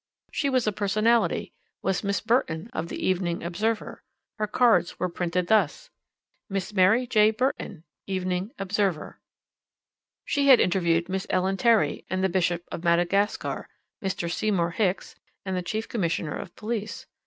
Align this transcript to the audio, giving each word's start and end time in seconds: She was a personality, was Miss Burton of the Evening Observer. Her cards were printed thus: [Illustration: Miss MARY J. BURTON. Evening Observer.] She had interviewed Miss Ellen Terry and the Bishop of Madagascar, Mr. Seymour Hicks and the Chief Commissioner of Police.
She 0.31 0.49
was 0.49 0.65
a 0.65 0.71
personality, 0.71 1.53
was 1.83 2.03
Miss 2.03 2.21
Burton 2.21 2.71
of 2.73 2.87
the 2.87 3.05
Evening 3.05 3.43
Observer. 3.43 4.01
Her 4.39 4.47
cards 4.47 4.97
were 4.99 5.09
printed 5.09 5.45
thus: 5.45 5.91
[Illustration: 6.49 6.53
Miss 6.55 6.73
MARY 6.73 7.05
J. 7.05 7.29
BURTON. 7.29 7.83
Evening 8.07 8.51
Observer.] 8.57 9.19
She 10.25 10.47
had 10.47 10.59
interviewed 10.59 11.07
Miss 11.07 11.27
Ellen 11.29 11.55
Terry 11.55 12.03
and 12.09 12.23
the 12.23 12.29
Bishop 12.29 12.63
of 12.71 12.83
Madagascar, 12.83 13.67
Mr. 14.03 14.27
Seymour 14.27 14.71
Hicks 14.71 15.13
and 15.45 15.55
the 15.55 15.61
Chief 15.61 15.87
Commissioner 15.87 16.35
of 16.35 16.55
Police. 16.55 17.05